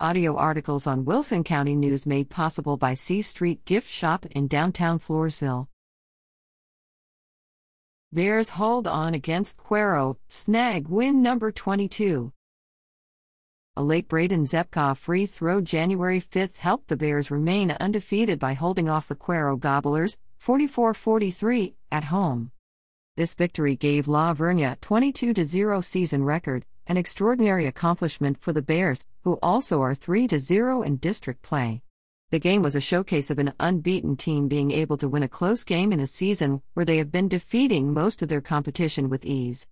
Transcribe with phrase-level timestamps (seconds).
[0.00, 4.98] Audio articles on Wilson County News made possible by C Street Gift Shop in downtown
[4.98, 5.68] Floresville.
[8.12, 12.32] Bears hold on against Cuero, snag win number 22.
[13.76, 18.88] A late Brayden Zepka free throw January 5 helped the Bears remain undefeated by holding
[18.88, 22.50] off the Cuero Gobblers, 44 43, at home.
[23.16, 29.06] This victory gave La Vernia 22 0 season record, an extraordinary accomplishment for the Bears,
[29.22, 31.82] who also are 3 0 in district play.
[32.30, 35.64] The game was a showcase of an unbeaten team being able to win a close
[35.64, 39.66] game in a season where they have been defeating most of their competition with ease.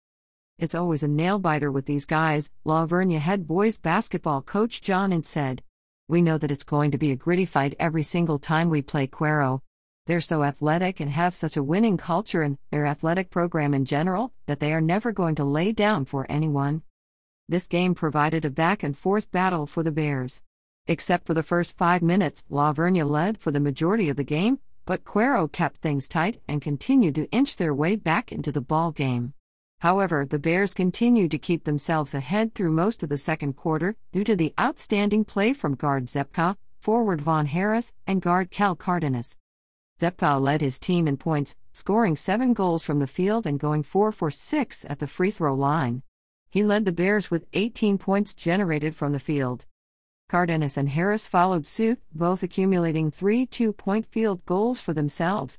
[0.58, 5.12] It's always a nail biter with these guys, La Vernia head boys basketball coach John
[5.12, 5.62] Ince said.
[6.08, 9.06] We know that it's going to be a gritty fight every single time we play
[9.06, 9.60] Cuero,
[10.06, 14.32] they're so athletic and have such a winning culture and their athletic program in general
[14.46, 16.82] that they are never going to lay down for anyone.
[17.48, 20.40] This game provided a back and forth battle for the Bears.
[20.86, 24.58] Except for the first five minutes, La Vernia led for the majority of the game,
[24.84, 28.90] but Cuero kept things tight and continued to inch their way back into the ball
[28.90, 29.34] game.
[29.80, 34.24] However, the Bears continued to keep themselves ahead through most of the second quarter due
[34.24, 39.36] to the outstanding play from guard Zepka, forward Von Harris, and guard Cal Cardenas.
[40.00, 44.10] Zepka led his team in points, scoring seven goals from the field and going 4
[44.12, 46.02] for 6 at the free throw line.
[46.52, 49.64] He led the Bears with 18 points generated from the field.
[50.28, 55.58] Cardenas and Harris followed suit, both accumulating three two point field goals for themselves.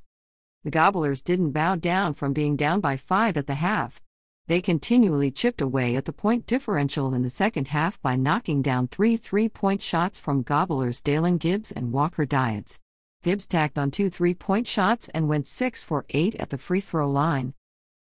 [0.63, 4.03] The Gobblers didn't bow down from being down by five at the half.
[4.45, 8.87] They continually chipped away at the point differential in the second half by knocking down
[8.87, 12.79] three three point shots from Gobblers Dalen Gibbs and Walker Dietz.
[13.23, 16.81] Gibbs tacked on two three point shots and went 6 for 8 at the free
[16.81, 17.55] throw line.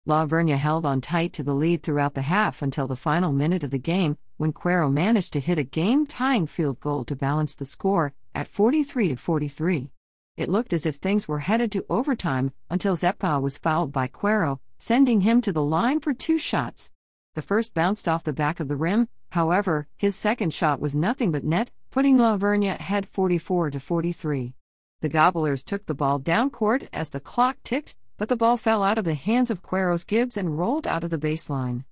[0.04, 3.62] La Vernia held on tight to the lead throughout the half until the final minute
[3.62, 7.54] of the game, when Cuero managed to hit a game tying field goal to balance
[7.54, 9.92] the score at 43 43.
[10.36, 14.58] It looked as if things were headed to overtime until Zepka was fouled by Cuero,
[14.76, 16.90] sending him to the line for two shots.
[17.34, 21.30] The first bounced off the back of the rim, however, his second shot was nothing
[21.30, 24.54] but net, putting La Vernia ahead 44 43.
[25.00, 28.84] The Gobblers took the ball down court as the clock ticked, but the ball fell
[28.84, 31.82] out of the hands of Cuero's Gibbs and rolled out of the baseline.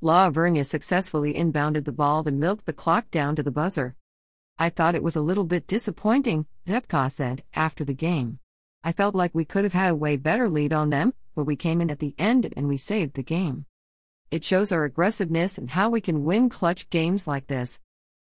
[0.00, 3.94] La Vernia successfully inbounded the ball and milked the clock down to the buzzer.
[4.58, 8.40] I thought it was a little bit disappointing, Zepka said, after the game.
[8.82, 11.54] I felt like we could have had a way better lead on them, but we
[11.54, 13.66] came in at the end and we saved the game.
[14.32, 17.78] It shows our aggressiveness and how we can win clutch games like this.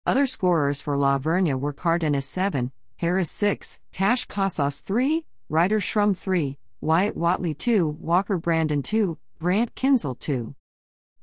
[0.05, 6.15] Other scorers for La Vernia were Cardenas 7, Harris 6, Cash Casas 3, Ryder Shrum
[6.15, 10.55] 3, Wyatt Watley 2, Walker Brandon 2, Grant Kinzel 2.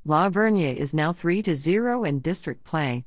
[0.05, 3.07] La Vernia is now 3 0 in district play.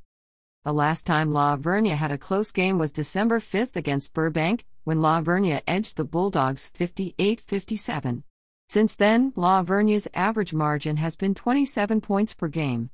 [0.63, 4.99] The last time La Vernia had a close game was December 5 against Burbank, when
[4.99, 8.23] La Vernia edged the Bulldogs 58 57.
[8.67, 12.89] Since then, La Vernia's average margin has been 27 points per game.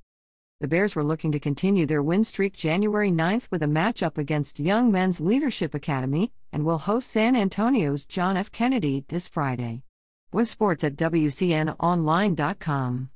[0.61, 4.57] The Bears were looking to continue their win streak January 9th with a matchup against
[4.57, 8.53] Young Men's Leadership Academy and will host San Antonio's John F.
[8.53, 9.83] Kennedy this Friday.
[10.31, 13.09] With sports at WCNOnline.com.